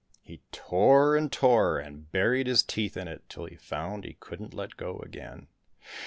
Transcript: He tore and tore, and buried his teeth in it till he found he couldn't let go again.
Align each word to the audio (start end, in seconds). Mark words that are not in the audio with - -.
He 0.23 0.41
tore 0.51 1.15
and 1.15 1.31
tore, 1.31 1.77
and 1.77 2.11
buried 2.11 2.47
his 2.47 2.63
teeth 2.63 2.97
in 2.97 3.07
it 3.07 3.21
till 3.29 3.45
he 3.45 3.55
found 3.55 4.03
he 4.03 4.13
couldn't 4.19 4.51
let 4.55 4.75
go 4.75 4.97
again. 4.97 5.45